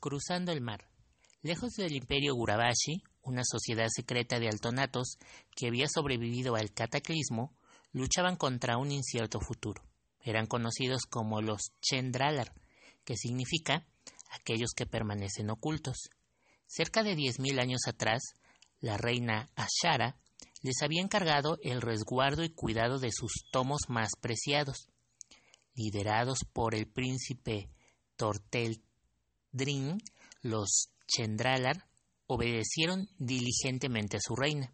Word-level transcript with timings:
Cruzando 0.00 0.50
el 0.50 0.62
mar. 0.62 0.88
Lejos 1.42 1.74
del 1.74 1.94
imperio 1.94 2.34
Gurabashi, 2.34 3.02
una 3.22 3.42
sociedad 3.44 3.88
secreta 3.94 4.38
de 4.38 4.48
altonatos 4.48 5.18
que 5.54 5.66
había 5.66 5.88
sobrevivido 5.88 6.56
al 6.56 6.72
cataclismo, 6.72 7.54
luchaban 7.92 8.36
contra 8.36 8.78
un 8.78 8.92
incierto 8.92 9.40
futuro. 9.40 9.82
Eran 10.22 10.46
conocidos 10.46 11.02
como 11.02 11.42
los 11.42 11.72
Chendralar, 11.82 12.54
que 13.04 13.14
significa 13.18 13.86
aquellos 14.30 14.70
que 14.74 14.86
permanecen 14.86 15.50
ocultos. 15.50 16.08
Cerca 16.66 17.02
de 17.02 17.14
diez 17.14 17.38
mil 17.38 17.60
años 17.60 17.82
atrás, 17.86 18.22
la 18.80 18.96
reina 18.96 19.50
Ashara 19.54 20.16
les 20.62 20.80
había 20.80 21.02
encargado 21.02 21.58
el 21.62 21.82
resguardo 21.82 22.42
y 22.42 22.48
cuidado 22.48 23.00
de 23.00 23.12
sus 23.12 23.44
tomos 23.52 23.82
más 23.88 24.12
preciados. 24.18 24.88
Liderados 25.74 26.38
por 26.54 26.74
el 26.74 26.86
príncipe 26.86 27.68
Torteldrin, 29.50 30.00
los 30.42 30.90
Chendralar 31.06 31.84
obedecieron 32.26 33.08
diligentemente 33.18 34.16
a 34.16 34.20
su 34.20 34.36
reina. 34.36 34.72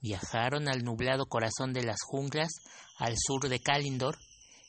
Viajaron 0.00 0.68
al 0.68 0.84
nublado 0.84 1.26
corazón 1.26 1.72
de 1.72 1.82
las 1.82 1.98
junglas 2.02 2.50
al 2.98 3.16
sur 3.18 3.48
de 3.48 3.60
Kalindor 3.60 4.16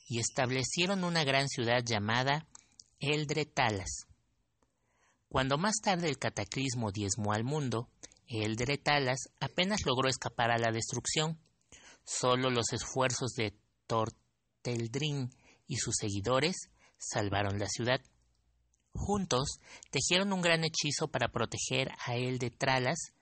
y 0.08 0.18
establecieron 0.18 1.04
una 1.04 1.22
gran 1.22 1.48
ciudad 1.48 1.84
llamada 1.84 2.48
Eldretalas. 2.98 4.06
Cuando 5.28 5.58
más 5.58 5.76
tarde 5.82 6.08
el 6.08 6.18
cataclismo 6.18 6.90
diezmó 6.90 7.32
al 7.32 7.44
mundo, 7.44 7.88
Eldretalas 8.26 9.28
apenas 9.40 9.86
logró 9.86 10.08
escapar 10.08 10.50
a 10.50 10.58
la 10.58 10.72
destrucción. 10.72 11.38
Solo 12.04 12.50
los 12.50 12.72
esfuerzos 12.72 13.32
de 13.34 13.54
Torteldrin 13.86 15.30
y 15.66 15.76
sus 15.76 15.94
seguidores 15.96 16.56
salvaron 16.98 17.58
la 17.58 17.68
ciudad. 17.68 18.00
Juntos 18.98 19.60
tejieron 19.90 20.32
un 20.32 20.42
gran 20.42 20.64
hechizo 20.64 21.08
para 21.08 21.28
proteger 21.28 21.90
a 22.04 22.16
Eldretalas 22.16 23.12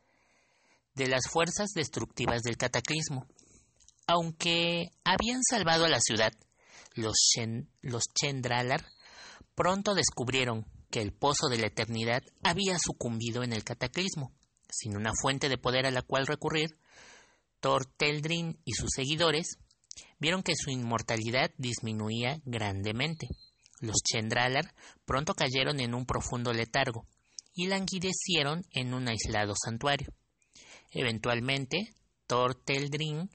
de 0.95 1.07
las 1.07 1.29
fuerzas 1.31 1.69
destructivas 1.75 2.43
del 2.43 2.57
cataclismo. 2.57 3.27
Aunque 4.07 4.91
habían 5.05 5.43
salvado 5.43 5.85
a 5.85 5.89
la 5.89 6.01
ciudad, 6.01 6.33
los, 6.95 7.17
los 7.83 8.03
Chendralar 8.15 8.87
pronto 9.55 9.95
descubrieron 9.95 10.67
que 10.91 11.03
el 11.03 11.13
pozo 11.13 11.49
de 11.49 11.59
la 11.59 11.67
eternidad 11.67 12.23
había 12.43 12.79
sucumbido 12.79 13.43
en 13.43 13.53
el 13.53 13.65
cataclismo. 13.65 14.33
Sin 14.71 14.97
una 14.97 15.13
fuente 15.21 15.49
de 15.49 15.59
poder 15.59 15.87
a 15.87 15.91
la 15.91 16.03
cual 16.03 16.27
recurrir, 16.27 16.79
Torteldrin 17.61 18.59
y 18.65 18.73
sus 18.73 18.91
seguidores 18.95 19.59
vieron 20.19 20.43
que 20.43 20.55
su 20.57 20.71
inmortalidad 20.71 21.51
disminuía 21.59 22.41
grandemente. 22.45 23.29
Los 23.81 23.97
Chendralar 24.03 24.75
pronto 25.05 25.35
cayeron 25.35 25.81
en 25.81 25.95
un 25.95 26.07
profundo 26.07 26.53
letargo 26.53 27.07
y 27.55 27.67
languidecieron 27.67 28.65
en 28.73 28.95
un 28.95 29.09
aislado 29.09 29.55
santuario. 29.57 30.09
Eventualmente, 30.91 31.95
Torteldrin 32.27 33.31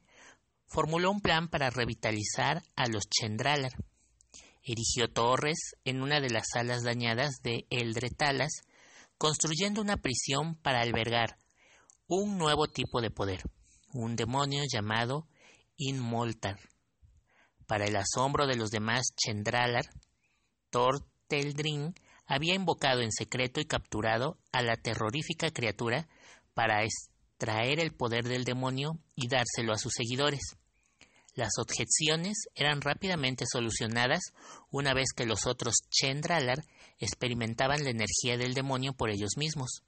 formuló 0.68 1.12
un 1.12 1.22
plan 1.22 1.48
para 1.48 1.70
revitalizar 1.70 2.64
a 2.76 2.88
los 2.88 3.04
Chendralar. 3.10 3.74
Erigió 4.64 5.12
torres 5.12 5.76
en 5.86 6.02
una 6.02 6.20
de 6.20 6.30
las 6.30 6.48
salas 6.54 6.84
dañadas 6.84 7.42
de 7.44 7.66
Eldretalas, 7.70 8.62
construyendo 9.18 9.82
una 9.82 9.98
prisión 9.98 10.56
para 10.56 10.82
albergar 10.82 11.38
un 12.08 12.38
nuevo 12.38 12.68
tipo 12.68 13.02
de 13.02 13.10
poder, 13.10 13.42
un 13.94 14.16
demonio 14.16 14.64
llamado 14.72 15.28
Inmoltar. 15.78 16.60
Para 17.66 17.86
el 17.86 17.96
asombro 17.96 18.48
de 18.48 18.56
los 18.56 18.70
demás 18.70 19.08
Chendralar, 19.16 19.86
Torteldrin 20.72 21.94
había 22.26 22.56
invocado 22.56 23.02
en 23.02 23.12
secreto 23.12 23.62
y 23.62 23.66
capturado 23.66 24.38
a 24.52 24.62
la 24.62 24.78
terrorífica 24.78 25.52
criatura 25.52 26.08
para 26.54 26.84
extraer 26.84 27.80
el 27.80 27.94
poder 27.94 28.24
del 28.24 28.44
demonio 28.44 28.98
y 29.16 29.28
dárselo 29.28 29.74
a 29.74 29.78
sus 29.78 29.94
seguidores. 29.94 30.58
Las 31.34 31.52
objeciones 31.60 32.48
eran 32.56 32.82
rápidamente 32.82 33.46
solucionadas 33.46 34.34
una 34.70 34.94
vez 34.94 35.14
que 35.16 35.26
los 35.26 35.46
otros 35.46 35.76
Chendralar 35.90 36.64
experimentaban 37.00 37.84
la 37.84 37.90
energía 37.90 38.38
del 38.38 38.54
demonio 38.54 38.94
por 38.94 39.10
ellos 39.10 39.38
mismos. 39.38 39.84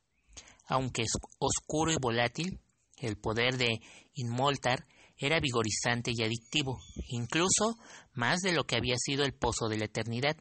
Aunque 0.68 1.04
oscuro 1.40 1.92
y 1.92 1.98
volátil, 2.00 2.60
el 2.98 3.18
poder 3.18 3.58
de 3.58 3.82
Inmoltar 4.14 4.86
era 5.18 5.40
vigorizante 5.40 6.12
y 6.16 6.24
adictivo, 6.24 6.80
incluso 7.08 7.78
más 8.14 8.40
de 8.40 8.54
lo 8.54 8.66
que 8.66 8.78
había 8.78 8.96
sido 8.98 9.26
el 9.26 9.34
pozo 9.34 9.68
de 9.68 9.78
la 9.78 9.86
eternidad. 9.86 10.38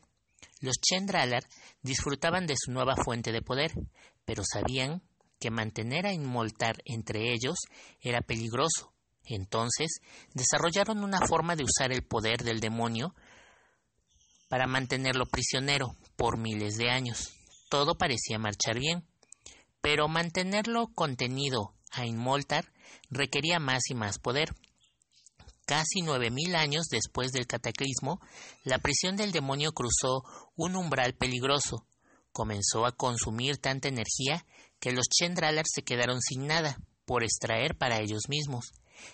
Los 0.62 0.76
Chendralar 0.80 1.44
disfrutaban 1.82 2.46
de 2.46 2.54
su 2.56 2.72
nueva 2.72 2.96
fuente 2.96 3.32
de 3.32 3.42
poder, 3.42 3.72
pero 4.24 4.42
sabían 4.50 5.02
que 5.38 5.50
mantener 5.50 6.06
a 6.06 6.14
Inmoltar 6.14 6.80
entre 6.86 7.34
ellos 7.34 7.58
era 8.00 8.22
peligroso 8.22 8.92
entonces 9.24 10.00
desarrollaron 10.34 11.04
una 11.04 11.20
forma 11.26 11.56
de 11.56 11.64
usar 11.64 11.92
el 11.92 12.02
poder 12.02 12.42
del 12.42 12.60
demonio 12.60 13.14
para 14.48 14.66
mantenerlo 14.66 15.26
prisionero 15.26 15.96
por 16.16 16.38
miles 16.38 16.76
de 16.76 16.90
años. 16.90 17.32
Todo 17.70 17.96
parecía 17.96 18.38
marchar 18.38 18.78
bien, 18.78 19.06
pero 19.80 20.08
mantenerlo 20.08 20.88
contenido 20.94 21.74
a 21.90 22.04
Inmoltar 22.04 22.72
requería 23.10 23.58
más 23.58 23.82
y 23.88 23.94
más 23.94 24.18
poder. 24.18 24.54
Casi 25.66 26.02
nueve 26.02 26.30
mil 26.30 26.54
años 26.56 26.86
después 26.90 27.30
del 27.32 27.46
cataclismo, 27.46 28.20
la 28.64 28.78
prisión 28.78 29.16
del 29.16 29.32
demonio 29.32 29.72
cruzó 29.72 30.24
un 30.56 30.76
umbral 30.76 31.14
peligroso. 31.14 31.86
Comenzó 32.32 32.84
a 32.84 32.92
consumir 32.92 33.58
tanta 33.58 33.88
energía 33.88 34.44
que 34.80 34.92
los 34.92 35.06
Chendralar 35.08 35.64
se 35.68 35.82
quedaron 35.82 36.20
sin 36.20 36.46
nada 36.46 36.78
por 37.04 37.22
extraer 37.22 37.76
para 37.76 38.00
ellos 38.00 38.22
mismos. 38.28 38.72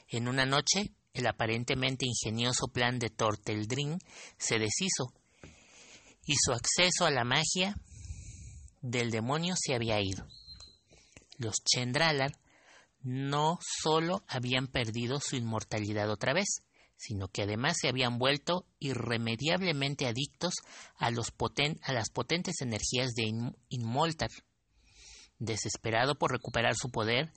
En 0.08 0.28
una 0.28 0.46
noche, 0.46 0.92
el 1.12 1.26
aparentemente 1.26 2.06
ingenioso 2.06 2.68
plan 2.72 2.98
de 2.98 3.10
Torteldrin 3.10 3.98
se 4.38 4.58
deshizo 4.58 5.12
y 6.24 6.34
su 6.36 6.52
acceso 6.52 7.04
a 7.04 7.10
la 7.10 7.24
magia 7.24 7.74
del 8.80 9.10
demonio 9.10 9.54
se 9.58 9.74
había 9.74 10.00
ido. 10.00 10.26
Los 11.38 11.56
Chendralar 11.64 12.32
no 13.02 13.58
solo 13.82 14.24
habían 14.26 14.66
perdido 14.66 15.20
su 15.20 15.36
inmortalidad 15.36 16.10
otra 16.10 16.32
vez, 16.32 16.62
sino 16.98 17.28
que 17.28 17.42
además 17.42 17.76
se 17.80 17.88
habían 17.88 18.18
vuelto 18.18 18.66
irremediablemente 18.80 20.06
adictos 20.06 20.54
a, 20.96 21.10
las 21.10 21.30
potentes 22.10 22.60
energías 22.60 23.12
de 23.14 23.52
Inmoltar. 23.68 24.30
Desesperado 25.38 26.16
por 26.16 26.32
recuperar 26.32 26.74
su 26.74 26.90
poder, 26.90 27.32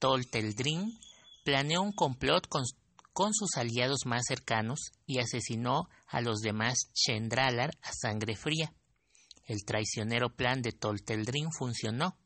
Torteldrin 0.00 0.98
planeó 1.44 1.82
un 1.82 1.92
complot 1.92 2.48
con, 2.48 3.32
sus 3.32 3.56
aliados 3.56 4.00
más 4.06 4.24
cercanos 4.26 4.90
y 5.06 5.20
asesinó 5.20 5.88
a 6.08 6.20
los 6.20 6.40
demás 6.40 6.90
Chendralar 6.92 7.70
a 7.82 7.92
sangre 7.92 8.34
fría. 8.34 8.74
El 9.46 9.64
traicionero 9.64 10.34
plan 10.34 10.62
de 10.62 10.72
Tolteldrin 10.72 11.52
funcionó. 11.52 12.18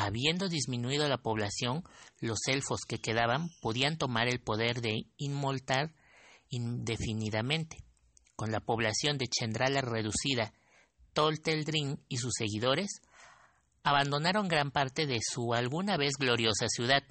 Habiendo 0.00 0.48
disminuido 0.48 1.08
la 1.08 1.18
población, 1.18 1.82
los 2.20 2.38
elfos 2.46 2.82
que 2.86 3.00
quedaban 3.00 3.50
podían 3.60 3.98
tomar 3.98 4.28
el 4.28 4.38
poder 4.38 4.80
de 4.80 5.06
inmoltar 5.16 5.92
indefinidamente. 6.50 7.78
Con 8.36 8.52
la 8.52 8.60
población 8.60 9.18
de 9.18 9.26
Chendralar 9.26 9.86
reducida, 9.90 10.52
Tolteldrin 11.14 12.00
y 12.08 12.18
sus 12.18 12.34
seguidores 12.38 13.00
abandonaron 13.82 14.46
gran 14.46 14.70
parte 14.70 15.06
de 15.06 15.18
su 15.20 15.52
alguna 15.52 15.96
vez 15.96 16.12
gloriosa 16.16 16.68
ciudad. 16.68 17.02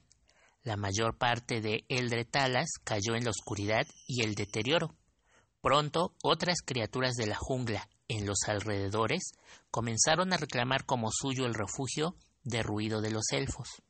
La 0.64 0.78
mayor 0.78 1.18
parte 1.18 1.60
de 1.60 1.84
Eldretalas 1.90 2.70
cayó 2.86 3.16
en 3.16 3.26
la 3.26 3.32
oscuridad 3.32 3.86
y 4.08 4.24
el 4.24 4.34
deterioro. 4.34 4.96
Pronto 5.62 6.16
otras 6.24 6.60
criaturas 6.66 7.16
de 7.16 7.28
la 7.28 7.36
jungla 7.36 7.90
en 8.08 8.26
los 8.26 8.44
alrededores 8.48 9.34
comenzaron 9.72 10.32
a 10.32 10.38
reclamar 10.38 10.86
como 10.86 11.10
suyo 11.12 11.46
el 11.46 11.54
refugio 11.54 12.16
derruido 12.44 13.02
de 13.02 13.12
los 13.12 13.32
elfos. 13.32 13.82